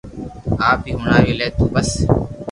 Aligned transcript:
آپ 0.69 0.79
ھي 0.87 0.93
ھڻاو 1.03 1.31
لي 1.39 1.47
تو 1.57 1.65
بس 1.73 1.89